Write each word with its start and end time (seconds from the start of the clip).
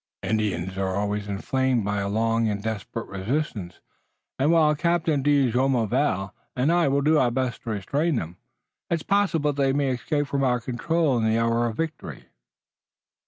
Indians 0.23 0.79
are 0.79 0.95
always 0.95 1.27
inflamed 1.27 1.85
by 1.85 1.99
a 1.99 2.09
long 2.09 2.47
and 2.49 2.63
desperate 2.63 3.05
resistance 3.05 3.81
and 4.39 4.49
while 4.51 4.73
Captain 4.73 5.21
de 5.21 5.51
Jumonville 5.51 6.33
and 6.55 6.71
I 6.71 6.87
will 6.87 7.01
do 7.01 7.19
our 7.19 7.29
best 7.29 7.61
to 7.61 7.69
restrain 7.69 8.15
them, 8.15 8.37
it's 8.89 9.03
possible 9.03 9.53
that 9.53 9.61
they 9.61 9.73
may 9.73 9.91
escape 9.91 10.25
from 10.25 10.43
our 10.43 10.59
control 10.59 11.19
in 11.19 11.25
the 11.25 11.37
hour 11.37 11.67
of 11.67 11.77
victory." 11.77 12.25